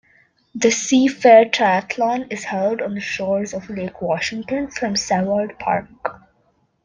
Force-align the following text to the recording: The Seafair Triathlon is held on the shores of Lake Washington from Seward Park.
The 0.55 0.69
Seafair 0.69 1.51
Triathlon 1.51 2.33
is 2.33 2.45
held 2.45 2.81
on 2.81 2.95
the 2.95 3.01
shores 3.01 3.53
of 3.53 3.69
Lake 3.69 4.01
Washington 4.01 4.71
from 4.71 4.95
Seward 4.95 5.59
Park. 5.59 6.23